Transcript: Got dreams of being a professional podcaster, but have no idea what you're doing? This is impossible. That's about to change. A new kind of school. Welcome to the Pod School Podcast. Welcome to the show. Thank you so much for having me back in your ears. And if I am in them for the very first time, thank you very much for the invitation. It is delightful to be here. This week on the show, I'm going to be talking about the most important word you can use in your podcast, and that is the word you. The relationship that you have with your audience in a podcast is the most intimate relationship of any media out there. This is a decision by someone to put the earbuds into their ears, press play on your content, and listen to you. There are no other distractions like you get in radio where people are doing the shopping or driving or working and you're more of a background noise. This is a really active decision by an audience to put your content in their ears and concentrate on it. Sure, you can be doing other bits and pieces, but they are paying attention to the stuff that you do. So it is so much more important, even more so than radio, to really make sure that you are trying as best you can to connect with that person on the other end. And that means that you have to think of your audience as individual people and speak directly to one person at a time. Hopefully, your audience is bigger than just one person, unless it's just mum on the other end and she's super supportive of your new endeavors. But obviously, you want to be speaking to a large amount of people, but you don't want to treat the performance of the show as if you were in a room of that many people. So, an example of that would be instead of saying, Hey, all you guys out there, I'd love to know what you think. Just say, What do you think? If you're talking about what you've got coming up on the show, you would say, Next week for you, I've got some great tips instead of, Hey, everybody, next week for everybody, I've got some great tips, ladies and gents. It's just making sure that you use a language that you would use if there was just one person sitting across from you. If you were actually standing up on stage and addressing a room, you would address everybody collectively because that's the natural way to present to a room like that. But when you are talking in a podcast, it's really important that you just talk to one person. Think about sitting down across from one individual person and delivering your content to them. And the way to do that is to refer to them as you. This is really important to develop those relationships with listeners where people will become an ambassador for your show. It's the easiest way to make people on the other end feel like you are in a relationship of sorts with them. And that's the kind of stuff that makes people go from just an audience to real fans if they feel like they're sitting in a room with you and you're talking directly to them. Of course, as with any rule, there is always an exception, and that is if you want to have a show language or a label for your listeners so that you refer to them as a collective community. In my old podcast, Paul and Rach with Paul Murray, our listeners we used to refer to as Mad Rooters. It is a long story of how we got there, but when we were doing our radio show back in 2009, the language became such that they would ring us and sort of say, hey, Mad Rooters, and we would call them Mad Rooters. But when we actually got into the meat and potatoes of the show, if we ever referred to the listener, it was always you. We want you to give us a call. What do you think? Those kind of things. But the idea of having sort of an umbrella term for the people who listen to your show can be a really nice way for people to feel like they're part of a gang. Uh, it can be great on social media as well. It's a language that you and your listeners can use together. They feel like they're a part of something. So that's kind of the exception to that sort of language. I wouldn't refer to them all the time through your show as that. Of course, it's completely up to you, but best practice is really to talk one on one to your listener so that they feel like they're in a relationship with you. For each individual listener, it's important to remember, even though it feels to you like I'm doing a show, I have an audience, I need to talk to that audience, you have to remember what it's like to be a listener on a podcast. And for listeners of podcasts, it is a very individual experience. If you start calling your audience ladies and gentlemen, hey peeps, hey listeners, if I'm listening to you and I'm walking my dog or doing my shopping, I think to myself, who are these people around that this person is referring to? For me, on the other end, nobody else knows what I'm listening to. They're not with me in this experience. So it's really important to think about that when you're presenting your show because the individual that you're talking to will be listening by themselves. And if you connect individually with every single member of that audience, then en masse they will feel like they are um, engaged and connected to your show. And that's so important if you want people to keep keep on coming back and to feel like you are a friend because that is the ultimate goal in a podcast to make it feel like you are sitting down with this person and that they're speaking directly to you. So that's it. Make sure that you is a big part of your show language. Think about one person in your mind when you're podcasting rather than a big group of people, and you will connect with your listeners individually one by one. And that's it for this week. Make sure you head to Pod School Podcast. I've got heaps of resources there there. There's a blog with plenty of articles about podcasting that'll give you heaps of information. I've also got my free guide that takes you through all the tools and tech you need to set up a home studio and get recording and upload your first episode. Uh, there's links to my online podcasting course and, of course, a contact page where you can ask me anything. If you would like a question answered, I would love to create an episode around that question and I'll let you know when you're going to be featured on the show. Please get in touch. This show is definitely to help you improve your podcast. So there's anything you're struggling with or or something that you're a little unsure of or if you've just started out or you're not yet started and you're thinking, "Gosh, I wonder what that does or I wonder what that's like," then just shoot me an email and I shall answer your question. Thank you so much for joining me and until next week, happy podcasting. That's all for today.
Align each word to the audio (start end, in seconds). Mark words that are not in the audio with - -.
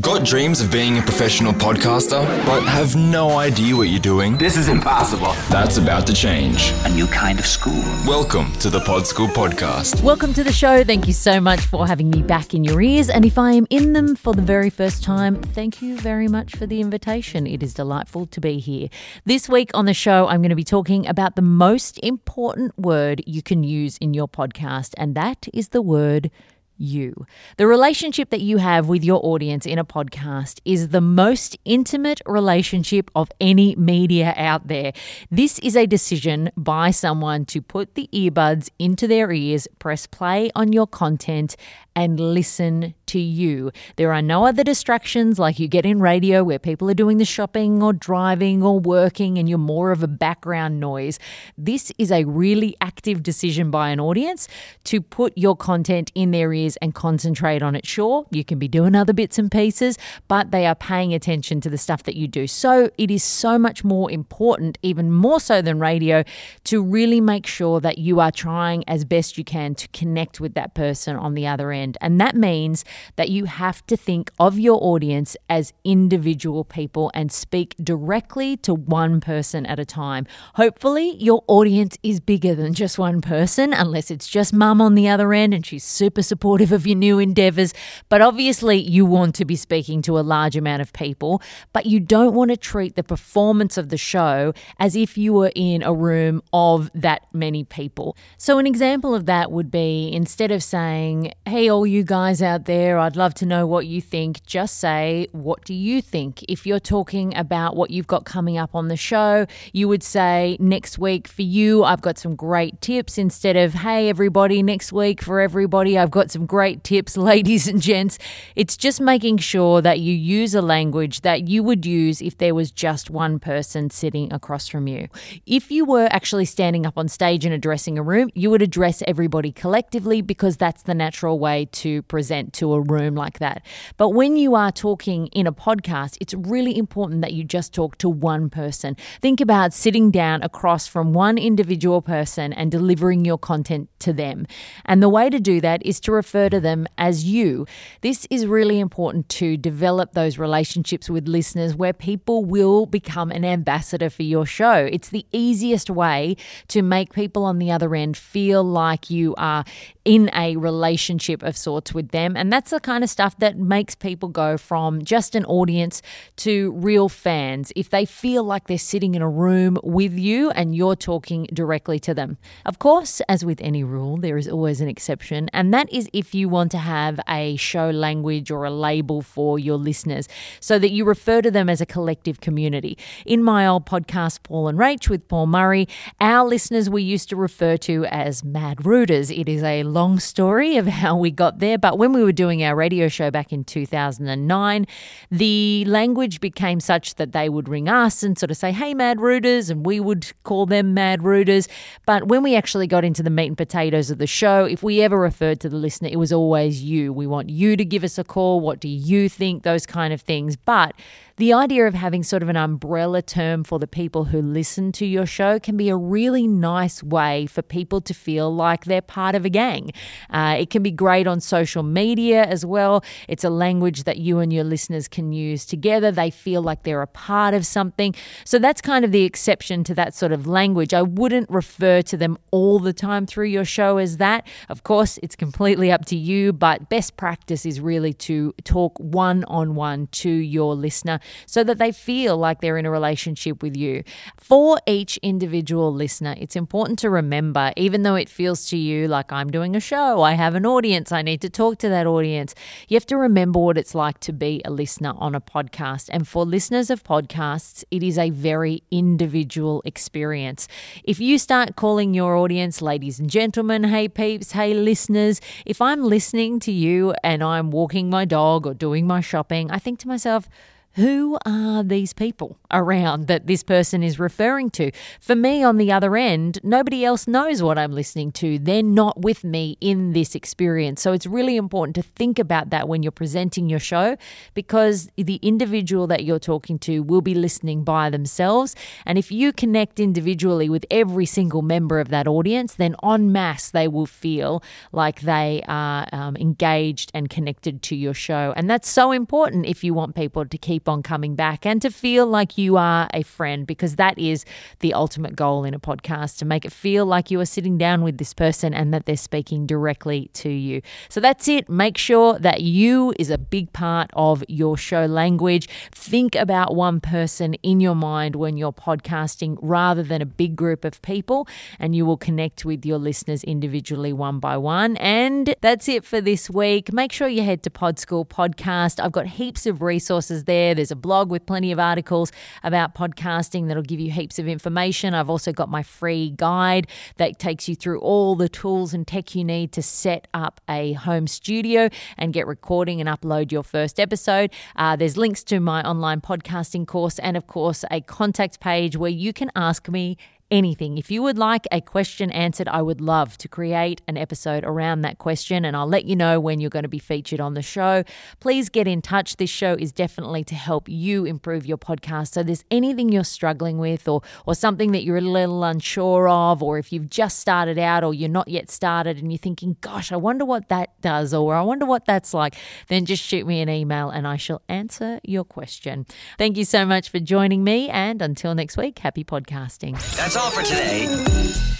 Got 0.00 0.24
dreams 0.24 0.62
of 0.62 0.72
being 0.72 0.96
a 0.96 1.02
professional 1.02 1.52
podcaster, 1.52 2.24
but 2.46 2.62
have 2.62 2.96
no 2.96 3.36
idea 3.36 3.76
what 3.76 3.90
you're 3.90 4.00
doing? 4.00 4.38
This 4.38 4.56
is 4.56 4.70
impossible. 4.70 5.34
That's 5.50 5.76
about 5.76 6.06
to 6.06 6.14
change. 6.14 6.72
A 6.86 6.88
new 6.88 7.06
kind 7.06 7.38
of 7.38 7.44
school. 7.44 7.82
Welcome 8.06 8.50
to 8.60 8.70
the 8.70 8.80
Pod 8.80 9.06
School 9.06 9.28
Podcast. 9.28 10.02
Welcome 10.02 10.32
to 10.32 10.42
the 10.42 10.50
show. 10.50 10.82
Thank 10.82 11.06
you 11.06 11.12
so 11.12 11.42
much 11.42 11.60
for 11.60 11.86
having 11.86 12.08
me 12.08 12.22
back 12.22 12.54
in 12.54 12.64
your 12.64 12.80
ears. 12.80 13.10
And 13.10 13.26
if 13.26 13.36
I 13.36 13.52
am 13.52 13.66
in 13.68 13.92
them 13.92 14.16
for 14.16 14.32
the 14.32 14.40
very 14.40 14.70
first 14.70 15.04
time, 15.04 15.42
thank 15.42 15.82
you 15.82 15.98
very 15.98 16.26
much 16.26 16.56
for 16.56 16.64
the 16.64 16.80
invitation. 16.80 17.46
It 17.46 17.62
is 17.62 17.74
delightful 17.74 18.24
to 18.24 18.40
be 18.40 18.60
here. 18.60 18.88
This 19.26 19.46
week 19.46 19.70
on 19.74 19.84
the 19.84 19.92
show, 19.92 20.26
I'm 20.26 20.40
going 20.40 20.48
to 20.48 20.56
be 20.56 20.64
talking 20.64 21.06
about 21.06 21.36
the 21.36 21.42
most 21.42 21.98
important 22.02 22.78
word 22.78 23.22
you 23.26 23.42
can 23.42 23.62
use 23.62 23.98
in 23.98 24.14
your 24.14 24.26
podcast, 24.26 24.94
and 24.96 25.14
that 25.16 25.48
is 25.52 25.68
the 25.68 25.82
word 25.82 26.30
you. 26.76 27.26
The 27.56 27.66
relationship 27.66 28.30
that 28.30 28.40
you 28.40 28.58
have 28.58 28.88
with 28.88 29.04
your 29.04 29.24
audience 29.24 29.66
in 29.66 29.78
a 29.78 29.84
podcast 29.84 30.60
is 30.64 30.88
the 30.88 31.00
most 31.00 31.56
intimate 31.64 32.20
relationship 32.26 33.10
of 33.14 33.30
any 33.40 33.76
media 33.76 34.34
out 34.36 34.68
there. 34.68 34.92
This 35.30 35.58
is 35.60 35.76
a 35.76 35.86
decision 35.86 36.50
by 36.56 36.90
someone 36.90 37.44
to 37.46 37.60
put 37.60 37.94
the 37.94 38.08
earbuds 38.12 38.70
into 38.78 39.06
their 39.06 39.32
ears, 39.32 39.68
press 39.78 40.06
play 40.06 40.50
on 40.54 40.72
your 40.72 40.86
content, 40.86 41.56
and 41.94 42.18
listen 42.18 42.94
to 43.06 43.18
you. 43.18 43.70
There 43.96 44.12
are 44.12 44.22
no 44.22 44.46
other 44.46 44.64
distractions 44.64 45.38
like 45.38 45.58
you 45.58 45.68
get 45.68 45.84
in 45.84 46.00
radio 46.00 46.42
where 46.42 46.58
people 46.58 46.88
are 46.88 46.94
doing 46.94 47.18
the 47.18 47.24
shopping 47.24 47.82
or 47.82 47.92
driving 47.92 48.62
or 48.62 48.80
working 48.80 49.38
and 49.38 49.48
you're 49.48 49.58
more 49.58 49.90
of 49.90 50.02
a 50.02 50.08
background 50.08 50.80
noise. 50.80 51.18
This 51.58 51.92
is 51.98 52.10
a 52.10 52.24
really 52.24 52.74
active 52.80 53.22
decision 53.22 53.70
by 53.70 53.90
an 53.90 54.00
audience 54.00 54.48
to 54.84 55.00
put 55.00 55.36
your 55.36 55.56
content 55.56 56.10
in 56.14 56.30
their 56.30 56.52
ears 56.54 56.76
and 56.78 56.94
concentrate 56.94 57.62
on 57.62 57.74
it. 57.74 57.86
Sure, 57.86 58.26
you 58.30 58.44
can 58.44 58.58
be 58.58 58.68
doing 58.68 58.94
other 58.94 59.12
bits 59.12 59.38
and 59.38 59.50
pieces, 59.50 59.98
but 60.28 60.50
they 60.50 60.66
are 60.66 60.74
paying 60.74 61.12
attention 61.12 61.60
to 61.60 61.68
the 61.68 61.78
stuff 61.78 62.04
that 62.04 62.16
you 62.16 62.26
do. 62.26 62.46
So 62.46 62.90
it 62.96 63.10
is 63.10 63.22
so 63.22 63.58
much 63.58 63.84
more 63.84 64.10
important, 64.10 64.78
even 64.82 65.10
more 65.12 65.40
so 65.40 65.60
than 65.60 65.78
radio, 65.78 66.24
to 66.64 66.82
really 66.82 67.20
make 67.20 67.46
sure 67.46 67.80
that 67.80 67.98
you 67.98 68.20
are 68.20 68.30
trying 68.30 68.84
as 68.88 69.04
best 69.04 69.36
you 69.36 69.44
can 69.44 69.74
to 69.74 69.88
connect 69.88 70.40
with 70.40 70.54
that 70.54 70.74
person 70.74 71.16
on 71.16 71.34
the 71.34 71.46
other 71.46 71.70
end. 71.70 71.81
And 71.82 72.20
that 72.20 72.36
means 72.36 72.84
that 73.16 73.28
you 73.28 73.46
have 73.46 73.84
to 73.86 73.96
think 73.96 74.30
of 74.38 74.58
your 74.58 74.78
audience 74.82 75.36
as 75.48 75.72
individual 75.84 76.64
people 76.64 77.10
and 77.14 77.30
speak 77.30 77.74
directly 77.82 78.56
to 78.58 78.74
one 78.74 79.20
person 79.20 79.66
at 79.66 79.78
a 79.78 79.84
time. 79.84 80.26
Hopefully, 80.54 81.16
your 81.16 81.44
audience 81.48 81.96
is 82.02 82.20
bigger 82.20 82.54
than 82.54 82.74
just 82.74 82.98
one 82.98 83.20
person, 83.20 83.72
unless 83.72 84.10
it's 84.10 84.28
just 84.28 84.52
mum 84.52 84.80
on 84.80 84.94
the 84.94 85.08
other 85.08 85.32
end 85.32 85.54
and 85.54 85.64
she's 85.66 85.84
super 85.84 86.22
supportive 86.22 86.72
of 86.72 86.86
your 86.86 86.96
new 86.96 87.18
endeavors. 87.18 87.74
But 88.08 88.22
obviously, 88.22 88.78
you 88.78 89.04
want 89.04 89.34
to 89.36 89.44
be 89.44 89.56
speaking 89.56 90.02
to 90.02 90.18
a 90.18 90.20
large 90.20 90.56
amount 90.56 90.82
of 90.82 90.92
people, 90.92 91.42
but 91.72 91.86
you 91.86 92.00
don't 92.00 92.34
want 92.34 92.50
to 92.50 92.56
treat 92.56 92.96
the 92.96 93.02
performance 93.02 93.76
of 93.76 93.88
the 93.88 93.96
show 93.96 94.52
as 94.78 94.96
if 94.96 95.18
you 95.18 95.32
were 95.32 95.52
in 95.54 95.82
a 95.82 95.92
room 95.92 96.42
of 96.52 96.90
that 96.94 97.26
many 97.32 97.64
people. 97.64 98.16
So, 98.36 98.58
an 98.58 98.66
example 98.66 99.14
of 99.14 99.26
that 99.26 99.50
would 99.50 99.70
be 99.70 100.10
instead 100.12 100.50
of 100.50 100.62
saying, 100.62 101.32
Hey, 101.46 101.68
all 101.72 101.86
you 101.86 102.04
guys 102.04 102.42
out 102.42 102.66
there, 102.66 102.98
I'd 102.98 103.16
love 103.16 103.34
to 103.34 103.46
know 103.46 103.66
what 103.66 103.86
you 103.86 104.00
think. 104.00 104.44
Just 104.46 104.78
say, 104.78 105.26
What 105.32 105.64
do 105.64 105.74
you 105.74 106.02
think? 106.02 106.44
If 106.48 106.66
you're 106.66 106.78
talking 106.78 107.34
about 107.36 107.74
what 107.74 107.90
you've 107.90 108.06
got 108.06 108.24
coming 108.24 108.58
up 108.58 108.74
on 108.74 108.88
the 108.88 108.96
show, 108.96 109.46
you 109.72 109.88
would 109.88 110.02
say, 110.02 110.56
Next 110.60 110.98
week 110.98 111.26
for 111.26 111.42
you, 111.42 111.82
I've 111.82 112.02
got 112.02 112.18
some 112.18 112.36
great 112.36 112.80
tips 112.80 113.18
instead 113.18 113.56
of, 113.56 113.72
Hey, 113.72 114.08
everybody, 114.08 114.62
next 114.62 114.92
week 114.92 115.22
for 115.22 115.40
everybody, 115.40 115.98
I've 115.98 116.10
got 116.10 116.30
some 116.30 116.46
great 116.46 116.84
tips, 116.84 117.16
ladies 117.32 117.66
and 117.66 117.80
gents. 117.80 118.18
It's 118.54 118.76
just 118.76 119.00
making 119.00 119.38
sure 119.38 119.80
that 119.80 119.98
you 119.98 120.14
use 120.14 120.54
a 120.54 120.62
language 120.62 121.22
that 121.22 121.48
you 121.48 121.62
would 121.62 121.86
use 121.86 122.20
if 122.20 122.36
there 122.36 122.54
was 122.54 122.70
just 122.70 123.08
one 123.10 123.40
person 123.40 123.88
sitting 123.90 124.32
across 124.32 124.68
from 124.68 124.86
you. 124.86 125.08
If 125.46 125.70
you 125.70 125.86
were 125.86 126.08
actually 126.10 126.44
standing 126.44 126.84
up 126.84 126.98
on 126.98 127.08
stage 127.08 127.46
and 127.46 127.54
addressing 127.54 127.98
a 127.98 128.02
room, 128.02 128.30
you 128.34 128.50
would 128.50 128.62
address 128.62 129.02
everybody 129.06 129.50
collectively 129.50 130.20
because 130.20 130.58
that's 130.58 130.82
the 130.82 130.94
natural 130.94 131.38
way 131.38 131.61
to 131.66 132.02
present 132.02 132.52
to 132.54 132.72
a 132.72 132.80
room 132.80 133.14
like 133.14 133.38
that. 133.38 133.64
But 133.96 134.10
when 134.10 134.36
you 134.36 134.54
are 134.54 134.70
talking 134.70 135.26
in 135.28 135.46
a 135.46 135.52
podcast, 135.52 136.16
it's 136.20 136.34
really 136.34 136.76
important 136.76 137.22
that 137.22 137.32
you 137.32 137.44
just 137.44 137.72
talk 137.72 137.98
to 137.98 138.08
one 138.08 138.50
person. 138.50 138.96
Think 139.20 139.40
about 139.40 139.72
sitting 139.72 140.10
down 140.10 140.42
across 140.42 140.86
from 140.86 141.12
one 141.12 141.38
individual 141.38 142.02
person 142.02 142.52
and 142.52 142.70
delivering 142.70 143.24
your 143.24 143.38
content 143.38 143.88
to 144.00 144.12
them. 144.12 144.46
And 144.84 145.02
the 145.02 145.08
way 145.08 145.30
to 145.30 145.40
do 145.40 145.60
that 145.60 145.84
is 145.84 146.00
to 146.00 146.12
refer 146.12 146.48
to 146.48 146.60
them 146.60 146.86
as 146.98 147.24
you. 147.24 147.66
This 148.00 148.26
is 148.30 148.46
really 148.46 148.80
important 148.80 149.28
to 149.30 149.56
develop 149.56 150.12
those 150.12 150.38
relationships 150.38 151.08
with 151.08 151.28
listeners 151.28 151.74
where 151.74 151.92
people 151.92 152.44
will 152.44 152.86
become 152.86 153.30
an 153.30 153.44
ambassador 153.44 154.10
for 154.10 154.22
your 154.22 154.46
show. 154.46 154.88
It's 154.90 155.08
the 155.08 155.26
easiest 155.32 155.90
way 155.90 156.36
to 156.68 156.82
make 156.82 157.12
people 157.12 157.44
on 157.44 157.58
the 157.58 157.70
other 157.70 157.94
end 157.94 158.16
feel 158.16 158.62
like 158.64 159.10
you 159.10 159.34
are 159.36 159.64
in 160.04 160.30
a 160.34 160.56
relationship 160.56 161.42
of 161.42 161.51
sorts 161.56 161.94
with 161.94 162.10
them. 162.10 162.36
And 162.36 162.52
that's 162.52 162.70
the 162.70 162.80
kind 162.80 163.04
of 163.04 163.10
stuff 163.10 163.36
that 163.38 163.58
makes 163.58 163.94
people 163.94 164.28
go 164.28 164.56
from 164.56 165.02
just 165.02 165.34
an 165.34 165.44
audience 165.44 166.02
to 166.36 166.72
real 166.72 167.08
fans 167.08 167.72
if 167.76 167.90
they 167.90 168.04
feel 168.04 168.44
like 168.44 168.66
they're 168.66 168.78
sitting 168.78 169.14
in 169.14 169.22
a 169.22 169.28
room 169.28 169.78
with 169.82 170.18
you 170.18 170.50
and 170.50 170.74
you're 170.74 170.96
talking 170.96 171.48
directly 171.52 171.98
to 172.00 172.14
them. 172.14 172.38
Of 172.64 172.78
course, 172.78 173.20
as 173.28 173.44
with 173.44 173.60
any 173.60 173.84
rule, 173.84 174.16
there 174.16 174.36
is 174.36 174.48
always 174.48 174.80
an 174.80 174.88
exception, 174.88 175.48
and 175.52 175.72
that 175.74 175.92
is 175.92 176.08
if 176.12 176.34
you 176.34 176.48
want 176.48 176.70
to 176.72 176.78
have 176.78 177.20
a 177.28 177.56
show 177.56 177.90
language 177.90 178.50
or 178.50 178.64
a 178.64 178.70
label 178.70 179.22
for 179.22 179.58
your 179.58 179.76
listeners 179.76 180.28
so 180.60 180.78
that 180.78 180.92
you 180.92 181.04
refer 181.04 181.42
to 181.42 181.50
them 181.50 181.68
as 181.68 181.80
a 181.80 181.86
collective 181.86 182.40
community. 182.40 182.96
In 183.26 183.42
my 183.42 183.66
old 183.66 183.86
podcast, 183.86 184.42
Paul 184.42 184.68
and 184.68 184.78
Rach 184.78 185.08
with 185.08 185.26
Paul 185.28 185.46
Murray, 185.46 185.88
our 186.20 186.46
listeners 186.46 186.88
we 186.88 187.02
used 187.02 187.28
to 187.30 187.36
refer 187.36 187.76
to 187.78 188.04
as 188.06 188.44
Mad 188.44 188.86
Rooters. 188.86 189.30
It 189.30 189.48
is 189.48 189.62
a 189.62 189.82
long 189.82 190.18
story 190.18 190.76
of 190.76 190.86
how 190.86 191.16
we 191.16 191.30
got 191.30 191.41
there, 191.50 191.78
but 191.78 191.98
when 191.98 192.12
we 192.12 192.22
were 192.22 192.32
doing 192.32 192.62
our 192.62 192.74
radio 192.74 193.08
show 193.08 193.30
back 193.30 193.52
in 193.52 193.64
2009, 193.64 194.86
the 195.30 195.84
language 195.86 196.40
became 196.40 196.80
such 196.80 197.16
that 197.16 197.32
they 197.32 197.48
would 197.48 197.68
ring 197.68 197.88
us 197.88 198.22
and 198.22 198.38
sort 198.38 198.50
of 198.50 198.56
say, 198.56 198.72
hey, 198.72 198.94
Mad 198.94 199.20
Rooters, 199.20 199.70
and 199.70 199.84
we 199.84 200.00
would 200.00 200.32
call 200.44 200.66
them 200.66 200.94
Mad 200.94 201.22
Rooters. 201.22 201.68
But 202.06 202.28
when 202.28 202.42
we 202.42 202.54
actually 202.56 202.86
got 202.86 203.04
into 203.04 203.22
the 203.22 203.30
meat 203.30 203.48
and 203.48 203.56
potatoes 203.56 204.10
of 204.10 204.18
the 204.18 204.26
show, 204.26 204.64
if 204.64 204.82
we 204.82 205.02
ever 205.02 205.18
referred 205.18 205.60
to 205.60 205.68
the 205.68 205.76
listener, 205.76 206.08
it 206.10 206.16
was 206.18 206.32
always 206.32 206.82
you. 206.82 207.12
We 207.12 207.26
want 207.26 207.50
you 207.50 207.76
to 207.76 207.84
give 207.84 208.04
us 208.04 208.18
a 208.18 208.24
call. 208.24 208.60
What 208.60 208.80
do 208.80 208.88
you 208.88 209.28
think? 209.28 209.62
Those 209.62 209.86
kind 209.86 210.12
of 210.12 210.20
things. 210.20 210.56
But 210.56 210.94
the 211.42 211.52
idea 211.52 211.88
of 211.88 211.94
having 211.94 212.22
sort 212.22 212.40
of 212.40 212.48
an 212.48 212.56
umbrella 212.56 213.20
term 213.20 213.64
for 213.64 213.80
the 213.80 213.86
people 213.88 214.26
who 214.26 214.40
listen 214.40 214.92
to 214.92 215.04
your 215.04 215.26
show 215.26 215.58
can 215.58 215.76
be 215.76 215.88
a 215.88 215.96
really 215.96 216.46
nice 216.46 217.02
way 217.02 217.46
for 217.46 217.62
people 217.62 218.00
to 218.00 218.14
feel 218.14 218.54
like 218.54 218.84
they're 218.84 219.02
part 219.02 219.34
of 219.34 219.44
a 219.44 219.48
gang. 219.48 219.90
Uh, 220.30 220.54
it 220.60 220.70
can 220.70 220.84
be 220.84 220.92
great 220.92 221.26
on 221.26 221.40
social 221.40 221.82
media 221.82 222.44
as 222.44 222.64
well. 222.64 223.02
It's 223.26 223.42
a 223.42 223.50
language 223.50 224.04
that 224.04 224.18
you 224.18 224.38
and 224.38 224.52
your 224.52 224.62
listeners 224.62 225.08
can 225.08 225.32
use 225.32 225.66
together. 225.66 226.12
They 226.12 226.30
feel 226.30 226.62
like 226.62 226.84
they're 226.84 227.02
a 227.02 227.08
part 227.08 227.54
of 227.54 227.66
something. 227.66 228.14
So 228.44 228.60
that's 228.60 228.80
kind 228.80 229.04
of 229.04 229.10
the 229.10 229.24
exception 229.24 229.82
to 229.82 229.96
that 229.96 230.14
sort 230.14 230.30
of 230.30 230.46
language. 230.46 230.94
I 230.94 231.02
wouldn't 231.02 231.50
refer 231.50 232.02
to 232.02 232.16
them 232.16 232.38
all 232.52 232.78
the 232.78 232.92
time 232.92 233.26
through 233.26 233.46
your 233.46 233.64
show 233.64 233.98
as 233.98 234.18
that. 234.18 234.46
Of 234.68 234.84
course, 234.84 235.18
it's 235.24 235.34
completely 235.34 235.90
up 235.90 236.04
to 236.04 236.14
you, 236.16 236.52
but 236.52 236.88
best 236.88 237.16
practice 237.16 237.66
is 237.66 237.80
really 237.80 238.12
to 238.28 238.54
talk 238.62 238.96
one 239.00 239.42
on 239.48 239.74
one 239.74 240.06
to 240.12 240.30
your 240.30 240.76
listener 240.76 241.18
so 241.46 241.64
that 241.64 241.78
they 241.78 241.92
feel 241.92 242.36
like 242.36 242.60
they're 242.60 242.78
in 242.78 242.86
a 242.86 242.90
relationship 242.90 243.62
with 243.62 243.76
you. 243.76 244.02
For 244.36 244.80
each 244.86 245.16
individual 245.18 245.92
listener, 245.92 246.34
it's 246.38 246.56
important 246.56 246.98
to 247.00 247.10
remember, 247.10 247.72
even 247.76 248.02
though 248.02 248.14
it 248.14 248.28
feels 248.28 248.68
to 248.70 248.76
you 248.76 249.08
like 249.08 249.32
I'm 249.32 249.50
doing 249.50 249.76
a 249.76 249.80
show, 249.80 250.22
I 250.22 250.32
have 250.32 250.54
an 250.54 250.66
audience, 250.66 251.12
I 251.12 251.22
need 251.22 251.40
to 251.42 251.50
talk 251.50 251.78
to 251.78 251.88
that 251.88 252.06
audience, 252.06 252.54
you 252.88 252.96
have 252.96 253.06
to 253.06 253.16
remember 253.16 253.58
what 253.58 253.78
it's 253.78 253.94
like 253.94 254.20
to 254.20 254.32
be 254.32 254.62
a 254.64 254.70
listener 254.70 255.12
on 255.16 255.34
a 255.34 255.40
podcast. 255.40 256.08
And 256.12 256.26
for 256.26 256.44
listeners 256.44 256.90
of 256.90 257.04
podcasts, 257.04 257.84
it 257.90 258.02
is 258.02 258.18
a 258.18 258.30
very 258.30 258.82
individual 258.90 259.82
experience. 259.84 260.68
If 261.04 261.20
you 261.20 261.38
start 261.38 261.76
calling 261.76 262.14
your 262.14 262.36
audience 262.36 262.82
ladies 262.82 263.18
and 263.18 263.28
gentlemen, 263.30 263.84
hey 263.84 264.08
peeps, 264.08 264.52
hey 264.52 264.74
listeners, 264.74 265.40
if 265.66 265.80
I'm 265.80 266.02
listening 266.04 266.60
to 266.60 266.72
you 266.72 267.14
and 267.22 267.42
I'm 267.42 267.70
walking 267.70 268.10
my 268.10 268.24
dog 268.24 268.66
or 268.66 268.74
doing 268.74 269.06
my 269.06 269.20
shopping, 269.20 269.70
I 269.70 269.78
think 269.78 269.98
to 270.00 270.08
myself, 270.08 270.48
who 270.94 271.38
are 271.46 271.82
these 271.82 272.12
people 272.12 272.58
around 272.70 273.26
that 273.26 273.46
this 273.46 273.62
person 273.62 274.02
is 274.02 274.18
referring 274.18 274.70
to? 274.70 274.90
For 275.20 275.34
me, 275.34 275.62
on 275.62 275.78
the 275.78 275.90
other 275.90 276.16
end, 276.16 276.58
nobody 276.62 277.04
else 277.04 277.26
knows 277.26 277.62
what 277.62 277.78
I'm 277.78 277.92
listening 277.92 278.32
to. 278.32 278.58
They're 278.58 278.82
not 278.82 279.22
with 279.22 279.42
me 279.42 279.78
in 279.80 280.12
this 280.12 280.34
experience. 280.34 281.00
So 281.00 281.12
it's 281.12 281.26
really 281.26 281.56
important 281.56 281.96
to 281.96 282.02
think 282.02 282.38
about 282.38 282.70
that 282.70 282.88
when 282.88 283.02
you're 283.02 283.12
presenting 283.12 283.70
your 283.70 283.78
show 283.78 284.16
because 284.54 285.10
the 285.16 285.36
individual 285.36 286.06
that 286.08 286.24
you're 286.24 286.38
talking 286.38 286.78
to 286.80 287.02
will 287.02 287.22
be 287.22 287.34
listening 287.34 287.84
by 287.84 288.10
themselves. 288.10 288.76
And 289.06 289.16
if 289.16 289.32
you 289.32 289.52
connect 289.52 289.98
individually 289.98 290.68
with 290.68 290.84
every 290.90 291.26
single 291.26 291.62
member 291.62 292.00
of 292.00 292.08
that 292.10 292.28
audience, 292.28 292.74
then 292.74 292.96
en 293.02 293.32
masse 293.32 293.70
they 293.70 293.88
will 293.88 294.06
feel 294.06 294.62
like 294.92 295.22
they 295.22 295.62
are 295.68 296.06
um, 296.12 296.36
engaged 296.36 297.10
and 297.14 297.30
connected 297.30 297.82
to 297.82 297.96
your 297.96 298.14
show. 298.14 298.52
And 298.56 298.68
that's 298.68 298.90
so 298.90 299.10
important 299.12 299.66
if 299.66 299.82
you 299.82 299.94
want 299.94 300.14
people 300.14 300.44
to 300.44 300.58
keep 300.58 300.81
keep 300.82 300.88
on 300.88 301.00
coming 301.02 301.36
back 301.36 301.64
and 301.64 301.80
to 301.80 301.90
feel 301.90 302.26
like 302.26 302.58
you 302.58 302.76
are 302.76 303.08
a 303.14 303.22
friend 303.22 303.68
because 303.68 303.94
that 303.96 304.18
is 304.18 304.44
the 304.80 304.92
ultimate 304.92 305.36
goal 305.36 305.64
in 305.64 305.74
a 305.74 305.78
podcast 305.78 306.38
to 306.38 306.44
make 306.44 306.64
it 306.64 306.72
feel 306.72 307.06
like 307.06 307.30
you 307.30 307.38
are 307.38 307.46
sitting 307.46 307.78
down 307.78 308.02
with 308.02 308.18
this 308.18 308.34
person 308.34 308.74
and 308.74 308.92
that 308.92 309.06
they're 309.06 309.16
speaking 309.16 309.64
directly 309.64 310.28
to 310.32 310.48
you. 310.48 310.82
So 311.08 311.20
that's 311.20 311.46
it. 311.46 311.68
Make 311.68 311.96
sure 311.96 312.36
that 312.40 312.62
you 312.62 313.14
is 313.16 313.30
a 313.30 313.38
big 313.38 313.72
part 313.72 314.10
of 314.14 314.42
your 314.48 314.76
show 314.76 315.06
language. 315.06 315.68
Think 315.92 316.34
about 316.34 316.74
one 316.74 317.00
person 317.00 317.54
in 317.62 317.78
your 317.78 317.94
mind 317.94 318.34
when 318.34 318.56
you're 318.56 318.72
podcasting 318.72 319.56
rather 319.62 320.02
than 320.02 320.20
a 320.20 320.26
big 320.26 320.56
group 320.56 320.84
of 320.84 321.00
people, 321.02 321.46
and 321.78 321.94
you 321.94 322.04
will 322.04 322.16
connect 322.16 322.64
with 322.64 322.84
your 322.84 322.98
listeners 322.98 323.44
individually 323.44 324.12
one 324.12 324.40
by 324.40 324.56
one. 324.56 324.96
And 324.96 325.54
that's 325.60 325.88
it 325.88 326.04
for 326.04 326.20
this 326.20 326.50
week. 326.50 326.92
Make 326.92 327.12
sure 327.12 327.28
you 327.28 327.44
head 327.44 327.62
to 327.62 327.70
Pod 327.70 328.00
School 328.00 328.24
Podcast. 328.24 328.98
I've 328.98 329.12
got 329.12 329.26
heaps 329.26 329.64
of 329.64 329.80
resources 329.80 330.44
there 330.44 330.71
there. 330.72 330.82
There's 330.82 330.90
a 330.90 330.96
blog 330.96 331.30
with 331.30 331.44
plenty 331.46 331.70
of 331.72 331.78
articles 331.78 332.32
about 332.62 332.94
podcasting 332.94 333.68
that'll 333.68 333.82
give 333.82 334.00
you 334.00 334.10
heaps 334.10 334.38
of 334.38 334.48
information. 334.48 335.14
I've 335.14 335.28
also 335.28 335.52
got 335.52 335.68
my 335.68 335.82
free 335.82 336.30
guide 336.30 336.86
that 337.16 337.38
takes 337.38 337.68
you 337.68 337.74
through 337.74 338.00
all 338.00 338.34
the 338.34 338.48
tools 338.48 338.94
and 338.94 339.06
tech 339.06 339.34
you 339.34 339.44
need 339.44 339.72
to 339.72 339.82
set 339.82 340.28
up 340.32 340.60
a 340.68 340.94
home 340.94 341.26
studio 341.26 341.88
and 342.16 342.32
get 342.32 342.46
recording 342.46 343.00
and 343.00 343.08
upload 343.08 343.52
your 343.52 343.62
first 343.62 344.00
episode. 344.00 344.50
Uh, 344.76 344.96
there's 344.96 345.16
links 345.16 345.44
to 345.44 345.60
my 345.60 345.82
online 345.82 346.20
podcasting 346.20 346.86
course 346.86 347.18
and, 347.18 347.36
of 347.36 347.46
course, 347.46 347.84
a 347.90 348.00
contact 348.00 348.60
page 348.60 348.96
where 348.96 349.10
you 349.10 349.32
can 349.32 349.50
ask 349.54 349.88
me 349.88 350.16
anything. 350.52 350.98
If 350.98 351.10
you 351.10 351.22
would 351.22 351.38
like 351.38 351.66
a 351.72 351.80
question 351.80 352.30
answered, 352.30 352.68
I 352.68 352.82
would 352.82 353.00
love 353.00 353.38
to 353.38 353.48
create 353.48 354.02
an 354.06 354.18
episode 354.18 354.64
around 354.64 355.00
that 355.00 355.16
question 355.16 355.64
and 355.64 355.74
I'll 355.74 355.88
let 355.88 356.04
you 356.04 356.14
know 356.14 356.38
when 356.38 356.60
you're 356.60 356.70
going 356.70 356.82
to 356.82 356.90
be 356.90 356.98
featured 356.98 357.40
on 357.40 357.54
the 357.54 357.62
show. 357.62 358.04
Please 358.38 358.68
get 358.68 358.86
in 358.86 359.00
touch. 359.00 359.36
This 359.36 359.48
show 359.48 359.74
is 359.78 359.92
definitely 359.92 360.44
to 360.44 360.54
help 360.54 360.90
you 360.90 361.24
improve 361.24 361.64
your 361.64 361.78
podcast. 361.78 362.34
So 362.34 362.42
there's 362.42 362.64
anything 362.70 363.10
you're 363.10 363.24
struggling 363.24 363.78
with 363.78 364.06
or 364.06 364.20
or 364.44 364.54
something 364.54 364.92
that 364.92 365.04
you're 365.04 365.16
a 365.16 365.22
little 365.22 365.64
unsure 365.64 366.28
of 366.28 366.62
or 366.62 366.78
if 366.78 366.92
you've 366.92 367.08
just 367.08 367.38
started 367.38 367.78
out 367.78 368.04
or 368.04 368.12
you're 368.12 368.28
not 368.28 368.48
yet 368.48 368.70
started 368.70 369.16
and 369.16 369.32
you're 369.32 369.38
thinking, 369.38 369.76
"Gosh, 369.80 370.12
I 370.12 370.16
wonder 370.16 370.44
what 370.44 370.68
that 370.68 371.00
does 371.00 371.32
or 371.32 371.54
I 371.54 371.62
wonder 371.62 371.86
what 371.86 372.04
that's 372.04 372.34
like," 372.34 372.56
then 372.88 373.06
just 373.06 373.22
shoot 373.22 373.46
me 373.46 373.62
an 373.62 373.70
email 373.70 374.10
and 374.10 374.26
I 374.26 374.36
shall 374.36 374.60
answer 374.68 375.18
your 375.24 375.44
question. 375.44 376.04
Thank 376.36 376.58
you 376.58 376.66
so 376.66 376.84
much 376.84 377.08
for 377.08 377.20
joining 377.20 377.64
me 377.64 377.88
and 377.88 378.20
until 378.20 378.54
next 378.54 378.76
week, 378.76 378.98
happy 378.98 379.24
podcasting. 379.24 379.94
That's 380.16 380.36
all 380.42 380.50
for 380.50 380.62
today. 380.64 381.71